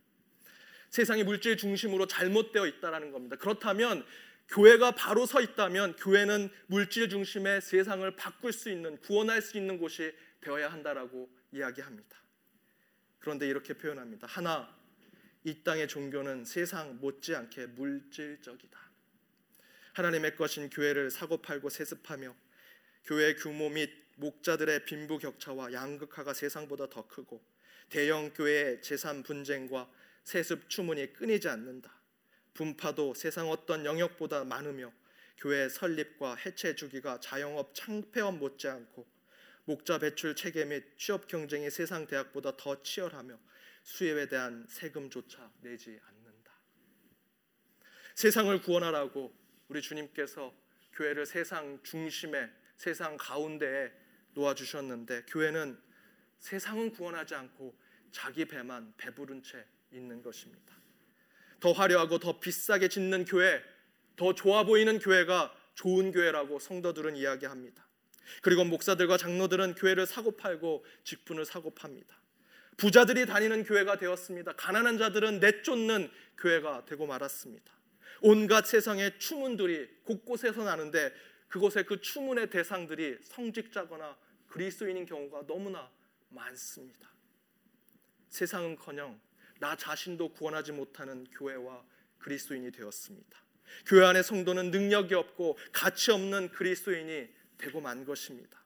[0.92, 3.38] 세상이 물질 중심으로 잘못되어 있다라는 겁니다.
[3.38, 4.06] 그렇다면
[4.50, 10.14] 교회가 바로 서 있다면 교회는 물질 중심의 세상을 바꿀 수 있는 구원할 수 있는 곳이
[10.42, 12.27] 되어야 한다라고 이야기합니다.
[13.20, 14.28] 그런데 이렇게 표현합니다.
[14.28, 14.76] 하나
[15.44, 18.80] 이 땅의 종교는 세상 못지않게 물질적이다.
[19.94, 22.36] 하나님의 것인 교회를 사고 팔고 세습하며
[23.06, 27.42] 교회 규모 및 목자들의 빈부격차와 양극화가 세상보다 더 크고
[27.90, 29.90] 대형 교회의 재산 분쟁과
[30.24, 31.96] 세습 추문이 끊이지 않는다.
[32.54, 34.92] 분파도 세상 어떤 영역보다 많으며
[35.38, 39.08] 교회 설립과 해체 주기가 자영업 창폐업 못지않고
[39.68, 43.38] 목자 배출 체계 및 취업 경쟁이 세상 대학보다 더 치열하며
[43.84, 46.54] 수입에 대한 세금조차 내지 않는다.
[48.16, 49.36] 세상을 구원하라고
[49.68, 50.56] 우리 주님께서
[50.94, 53.92] 교회를 세상 중심에 세상 가운데에
[54.36, 55.78] 놓아 주셨는데 교회는
[56.40, 57.78] 세상은 구원하지 않고
[58.14, 60.78] 자기 배만 배부른 채 있는 것입니다.
[61.60, 63.62] 더 화려하고 더 비싸게 짓는 교회,
[64.16, 67.87] 더 좋아 보이는 교회가 좋은 교회라고 성도들은 이야기합니다.
[68.42, 72.20] 그리고 목사들과 장로들은 교회를 사고 팔고 직분을 사고 팝니다.
[72.78, 74.54] 부자들이 다니는 교회가 되었습니다.
[74.54, 77.74] 가난한 자들은 내쫓는 교회가 되고 말았습니다.
[78.22, 81.12] 온갖 세상의 추문들이 곳곳에서 나는데
[81.48, 85.90] 그곳에 그 추문의 대상들이 성직자거나 그리스도인인 경우가 너무나
[86.30, 87.12] 많습니다.
[88.30, 89.20] 세상은커녕
[89.60, 91.84] 나 자신도 구원하지 못하는 교회와
[92.20, 93.38] 그리스도인이 되었습니다.
[93.86, 97.28] 교회 안의 성도는 능력이 없고 가치 없는 그리스도인이
[97.58, 98.62] 되고 만 것입니다.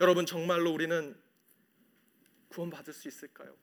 [0.00, 1.16] 여러분 정말로 우리는
[2.48, 3.54] 구원받을 수 있을까요?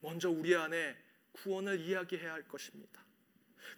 [0.00, 0.96] 먼저 우리 안에
[1.32, 3.04] 구원을 이야기해야 할 것입니다.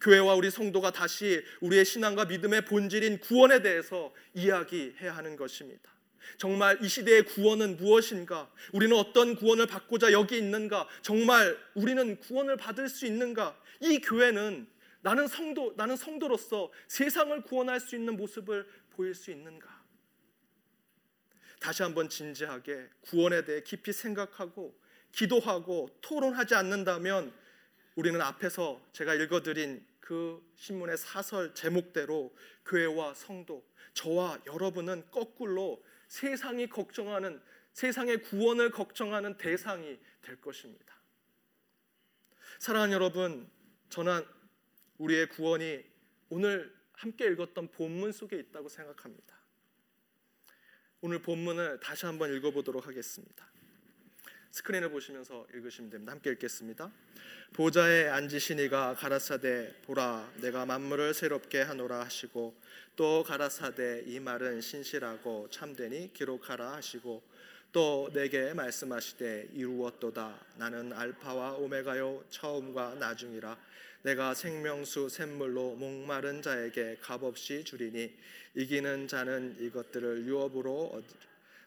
[0.01, 5.93] 교회와 우리 성도가 다시 우리의 신앙과 믿음의 본질인 구원에 대해서 이야기해야 하는 것입니다.
[6.39, 8.51] 정말 이 시대의 구원은 무엇인가?
[8.73, 10.89] 우리는 어떤 구원을 받고자 여기 있는가?
[11.03, 13.61] 정말 우리는 구원을 받을 수 있는가?
[13.81, 14.67] 이 교회는
[15.03, 19.85] 나는 성도 나는 성도로서 세상을 구원할 수 있는 모습을 보일 수 있는가?
[21.61, 24.79] 다시 한번 진지하게 구원에 대해 깊이 생각하고
[25.13, 27.33] 기도하고 토론하지 않는다면
[27.95, 37.41] 우리는 앞에서 제가 읽어드린 그 신문의 사설 제목대로 교회와 성도, 저와 여러분은 거꾸로 세상이 걱정하는
[37.73, 40.95] 세상의 구원을 걱정하는 대상이 될 것입니다.
[42.59, 43.51] 사랑하는 여러분,
[43.89, 44.25] 저는
[44.99, 45.85] 우리의 구원이
[46.29, 49.37] 오늘 함께 읽었던 본문 속에 있다고 생각합니다.
[51.01, 53.47] 오늘 본문을 다시 한번 읽어보도록 하겠습니다.
[54.53, 56.13] 스크린을 보시면서 읽으시면 됩니다.
[56.13, 56.91] 함께 읽겠습니다.
[57.53, 62.55] 보좌에 앉으시니가 가라사대 보라 내가 만물을 새롭게 하노라 하시고
[62.97, 67.23] 또 가라사대 이 말은 신실하고 참되니 기록하라 하시고
[67.73, 73.59] 또 내게 말씀하시되 이루었도다 나는 알파와 오메가요 처음과 나중이라
[74.05, 78.15] 내가 생명수 샘물로 목마른 자에게 값없이 주리니
[78.55, 81.05] 이기는 자는 이것들을 유업으로 얻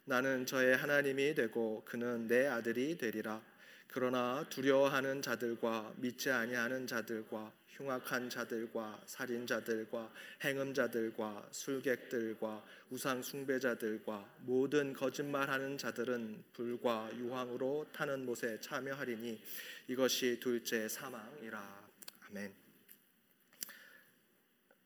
[0.05, 3.41] 나는 저의 하나님이 되고 그는 내 아들이 되리라.
[3.87, 15.75] 그러나 두려워하는 자들과 믿지 아니하는 자들과 흉악한 자들과 살인자들과 행음자들과 술객들과 우상 숭배자들과 모든 거짓말하는
[15.75, 19.41] 자들은 불과 유황으로 타는 못에 참여하리니
[19.87, 21.86] 이것이 둘째 사망이라.
[22.29, 22.53] 아멘.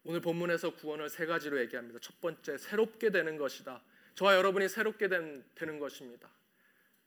[0.04, 2.00] 오늘 본문에서 구원을 세 가지로 얘기합니다.
[2.00, 3.84] 첫 번째 새롭게 되는 것이다.
[4.16, 6.30] 저와 여러분이 새롭게 된, 되는 것입니다.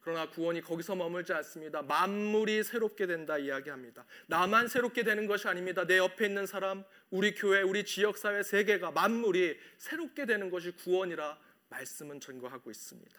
[0.01, 1.83] 그러나 구원이 거기서 머물지 않습니다.
[1.83, 4.05] 만물이 새롭게 된다 이야기합니다.
[4.27, 5.87] 나만 새롭게 되는 것이 아닙니다.
[5.87, 11.39] 내 옆에 있는 사람, 우리 교회, 우리 지역 사회 세계가 만물이 새롭게 되는 것이 구원이라
[11.71, 13.19] 말씀은 증거하고 있습니다.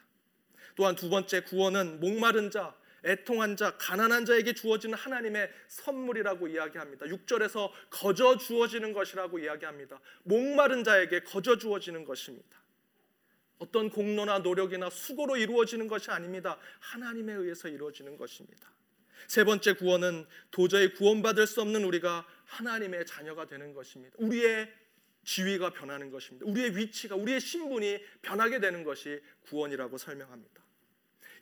[0.76, 2.76] 또한 두 번째 구원은 목마른 자,
[3.06, 7.06] 애통한 자, 가난한 자에게 주어지는 하나님의 선물이라고 이야기합니다.
[7.06, 10.00] 6절에서 거저 주어지는 것이라고 이야기합니다.
[10.24, 12.66] 목마른 자에게 거저 주어지는 것입니다.
[13.60, 16.58] 어떤 공로나 노력이나 수고로 이루어지는 것이 아닙니다.
[16.80, 18.70] 하나님에 의해서 이루어지는 것입니다.
[19.28, 24.16] 세 번째 구원은 도저히 구원받을 수 없는 우리가 하나님의 자녀가 되는 것입니다.
[24.20, 24.72] 우리의
[25.24, 26.46] 지위가 변하는 것입니다.
[26.46, 30.65] 우리의 위치가, 우리의 신분이 변하게 되는 것이 구원이라고 설명합니다.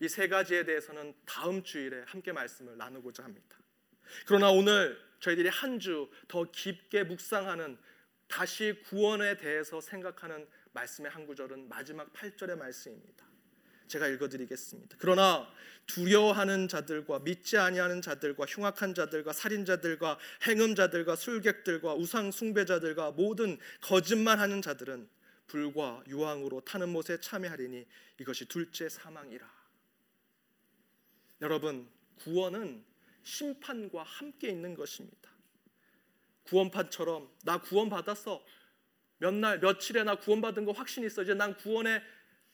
[0.01, 3.57] 이 세 가지에 대해서는 다음 주일에 함께 말씀을 나누고자 합니다.
[4.25, 7.77] 그러나 오늘 저희들이 한 주 더 깊게 묵상하는
[8.27, 13.25] 다시 구원에 대해서 생각하는 말씀의 한 구절은 마지막 8절의 말씀입니다.
[13.87, 14.95] 제가 읽어드리겠습니다.
[14.99, 15.47] 그러나
[15.85, 25.07] 두려워하는 자들과 믿지 아니하는 자들과 흉악한 자들과 살인자들과 행음자들과 술객들과 우상 숭배자들과 모든 거짓말하는 자들은
[25.45, 27.85] 불과 유황으로 타는 못에 참여하리니
[28.19, 29.62] 이것이 둘째 사망이라.
[31.43, 32.85] 여러분 구원은
[33.23, 35.29] 심판과 함께 있는 것입니다.
[36.45, 38.43] 구원판처럼 나 구원 받았어.
[39.17, 41.21] 몇 날 며칠에 나 구원받은 거 확신이 있어.
[41.23, 42.01] 이제 난 구원의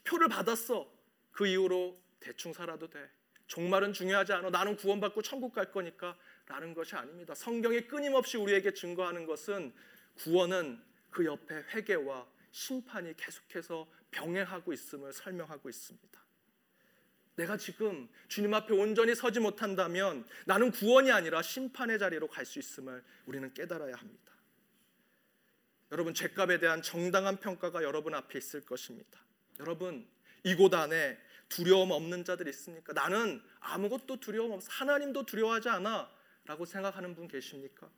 [0.04, 0.92] 표를 받았어.
[1.32, 3.10] 그 이후로 대충 살아도 돼.
[3.46, 4.50] 종말은 중요하지 않아.
[4.50, 7.36] 나는 구원받고 천국 갈 거니까 라는 것이 아닙니다.
[7.36, 9.72] 성경이 끊임없이 우리에게 증거하는 것은
[10.16, 16.29] 구원은 그 옆에 회개와 심판이 계속해서 병행하고 있음을 설명하고 있습니다.
[17.40, 23.02] 내가 지금 주님 앞에 온전히 서지 못한다면 나는 구원이 아니라 심판의 자리로 갈 수 있음을
[23.26, 24.34] 우리는 깨달아야 합니다.
[25.92, 29.20] 여러분 죄값에 대한 정당한 평가가 여러분 앞에 있을 것입니다.
[29.60, 30.06] 여러분
[30.44, 32.92] 이곳 안에 두려움 없는 자들 있습니까?
[32.94, 34.68] 나는 아무것도 두려움 없어.
[34.72, 36.12] 하나님도 두려워하지 않아.
[36.46, 37.90] 라고 생각하는 분 계십니까?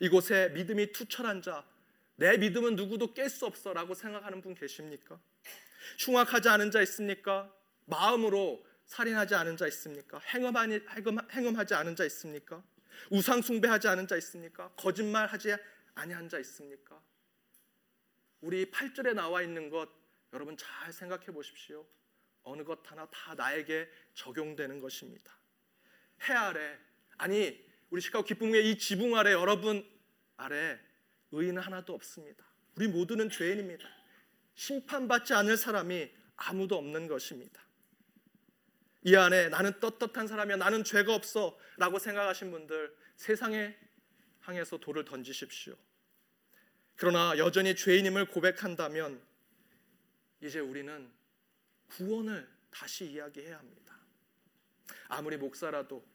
[0.00, 1.64] 이곳에 믿음이 투철한 자,
[2.16, 3.72] 내 믿음은 누구도 깰 수 없어.
[3.72, 5.20] 라고 생각하는 분 계십니까?
[5.98, 7.52] 흉악하지 않은 자 있습니까?
[7.88, 10.18] 마음으로 살인하지 않은 자 있습니까?
[10.18, 10.80] 행음하니,
[11.32, 12.62] 행음, 하지 않은 자 있습니까?
[13.10, 14.70] 우상 숭배하지 않은 자 있습니까?
[14.76, 15.56] 거짓말하지
[15.94, 17.00] 아니한 자 있습니까?
[18.40, 19.88] 우리 8절에 나와 있는 것
[20.32, 21.86] 여러분 잘 생각해 보십시오.
[22.42, 25.36] 어느 것 하나 다 나에게 적용되는 것입니다.
[26.28, 26.78] 해 아래
[27.16, 27.58] 아니
[27.90, 29.84] 우리 시카고 기쁨의 이 지붕 아래 여러분
[30.36, 30.78] 아래
[31.32, 32.44] 의인은 하나도 없습니다.
[32.74, 33.88] 우리 모두는 죄인입니다.
[34.54, 37.67] 심판받지 않을 사람이 아무도 없는 것입니다.
[39.08, 43.74] 이 안에 나는 떳떳한 사람이야 나는 죄가 없어 라고 생각하신 분들 세상에
[44.42, 45.74] 향해서 돌을 던지십시오.
[46.94, 49.22] 그러나 여전히 죄인임을 고백한다면
[50.42, 51.10] 이제 우리는
[51.86, 53.98] 구원을 다시 이야기해야 합니다.
[55.08, 56.06] 아무리 목사라도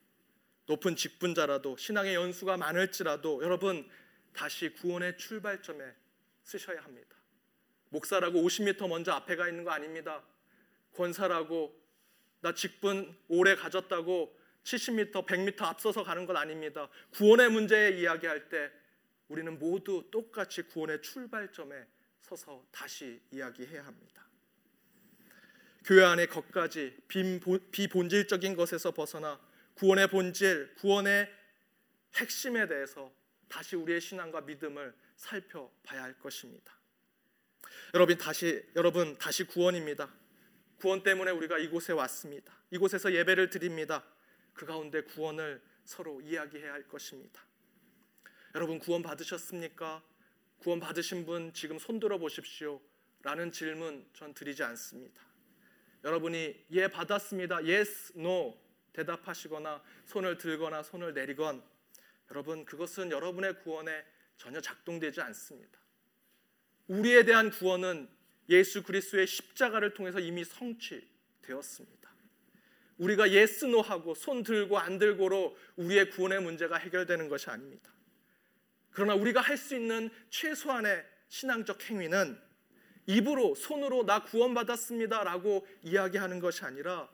[0.68, 3.90] 높은 직분자라도 신앙의 연수가 많을지라도 여러분
[4.34, 5.84] 다시 구원의 출발점에
[6.44, 7.16] 쓰셔야 합니다.
[7.90, 10.24] 목사라고 50m 먼저 앞에 가 있는 거 아닙니다.
[10.94, 11.83] 권사라고
[12.44, 16.90] 나 직분 오래 가졌다고 70m, 100m 앞서서 가는 건 아닙니다.
[17.12, 18.70] 구원의 문제에 이야기할 때
[19.30, 21.88] 우리는 모두 똑같이 구원의 출발점에
[22.20, 24.28] 서서 다시 이야기해야 합니다.
[25.86, 26.98] 교회 안의 것까지
[27.72, 29.40] 비본질적인 것에서 벗어나
[29.76, 31.32] 구원의 본질, 구원의
[32.16, 33.10] 핵심에 대해서
[33.48, 36.78] 다시 우리의 신앙과 믿음을 살펴봐야 할 것입니다.
[37.94, 40.23] 여러분 다시 여러분 다시 구원입니다.
[40.84, 42.54] 구원 때문에 우리가 이곳에 왔습니다.
[42.70, 44.04] 이곳에서 예배를 드립니다.
[44.54, 47.42] 그 가운데 구원을 서로 이야기해야 할 것입니다.
[48.54, 50.04] 여러분 구원 받으셨습니까?
[50.58, 52.82] 구원 받으신 분 지금 손 들어 보십시오.
[53.22, 55.22] 라는 질문 전 드리지 않습니다.
[56.04, 57.60] 여러분이 예 받았습니다.
[57.60, 58.54] yes, no
[58.92, 61.64] 대답하시거나 손을 들거나 손을 내리건
[62.30, 64.04] 여러분 그것은 여러분의 구원에
[64.36, 65.80] 전혀 작동되지 않습니다.
[66.90, 68.10] 우리에 대한 구원은
[68.50, 72.04] 예수 그리스도의 십자가를 통해서 이미 성취되었습니다.
[72.98, 77.92] 우리가 yes no 하고 손 들고 안 들고로 우리의 구원의 문제가 해결되는 것이 아닙니다.
[78.92, 82.40] 그러나 우리가 할 수 있는 최소한의 신앙적 행위는
[83.08, 87.10] 입으로 손으로 나 구원받았습니다라고 이야기하는 것이 아니라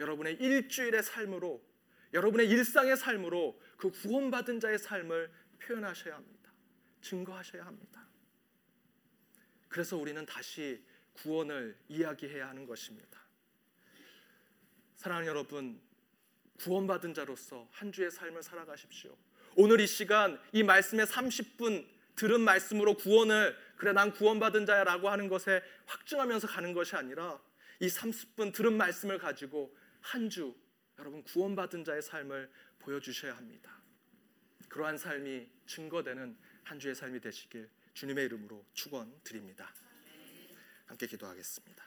[0.00, 1.62] 여러분의 일주일의 삶으로
[2.12, 6.52] 여러분의 일상의 삶으로 그 구원받은 자의 삶을 표현하셔야 합니다.
[7.02, 8.06] 증거하셔야 합니다.
[9.74, 10.80] 그래서 우리는 다시
[11.14, 13.18] 구원을 이야기해야 하는 것입니다.
[14.94, 15.80] 사랑하는 여러분,
[16.60, 19.18] 구원받은 자로서 한 주의 삶을 살아가십시오.
[19.56, 25.60] 오늘 이 시간 이 말씀의 30분 들은 말씀으로 구원을 그래 난 구원받은 자야라고 하는 것에
[25.86, 27.42] 확증하면서 가는 것이 아니라
[27.80, 30.54] 이 30분 들은 말씀을 가지고 한 주
[31.00, 32.48] 여러분 구원받은 자의 삶을
[32.78, 33.76] 보여주셔야 합니다.
[34.68, 39.72] 그러한 삶이 증거되는 한 주의 삶이 되시길 주님의 이름으로 축원드립니다.
[40.86, 41.84] 함께 기도하겠습니다.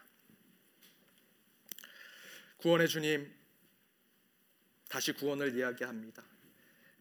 [2.57, 3.31] 구원의 주님,
[4.89, 6.23] 다시 구원을 이야기합니다.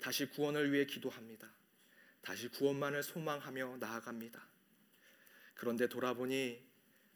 [0.00, 1.48] 다시 구원을 위해 기도합니다.
[2.20, 4.46] 다시 구원만을 소망하며 나아갑니다.
[5.54, 6.62] 그런데 돌아보니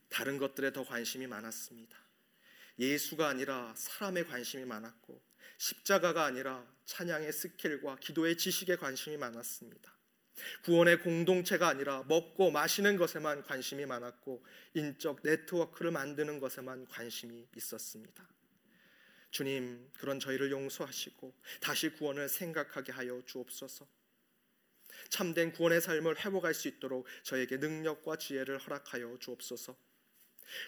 [0.08, 1.98] 다른 것들에 더 관심이 많았습니다.
[2.78, 5.20] 예수가 아니라 사람의 관심이 많았고
[5.58, 9.99] 십자가가 아니라 찬양의 스킬과 기도의 지식에 관심이 많았습니다.
[10.64, 18.28] 구원의 공동체가 아니라 먹고 마시는 것에만 관심이 많았고 인적 네트워크를 만드는 것에만 관심이 있었습니다.
[19.30, 23.86] 주님, 그런 저희를 용서하시고 다시 구원을 생각하게 하여 주옵소서.
[25.08, 29.76] 참된 구원의 삶을 회복할 수 있도록 저에게 능력과 지혜를 허락하여 주옵소서.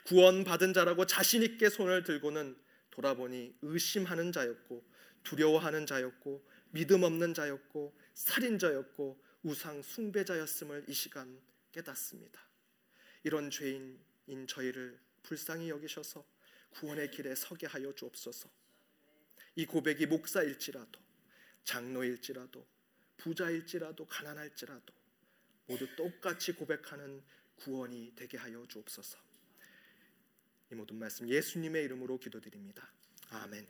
[0.05, 2.57] 구원받은 자라고 자신 있게 손을 들고는
[2.91, 4.85] 돌아보니 의심하는 자였고
[5.25, 11.41] 두려워하는 자였고 믿음 없는 자였고 살인자였고 우상 숭배자였음을 이 시간
[11.73, 12.41] 깨닫습니다.
[13.25, 16.25] 이런 죄인인 저희를 불쌍히 여기셔서
[16.71, 18.51] 구원의 길에 서게 하여 주옵소서.
[19.57, 21.01] 이 고백이 목사일지라도
[21.65, 22.67] 장로일지라도
[23.19, 24.95] 부자일지라도 가난할지라도
[25.67, 27.23] 모두 똑같이 고백하는
[27.57, 29.19] 구원이 되게 하여 주옵소서.
[30.71, 32.91] 이 모든 말씀 예수님의 이름으로 기도드립니다.
[33.31, 33.67] 아멘.